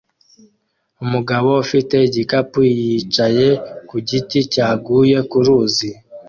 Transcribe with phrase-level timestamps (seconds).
[1.03, 3.47] Umugabo ufite igikapu yicaye
[3.87, 5.89] ku giti cyaguye kuruzi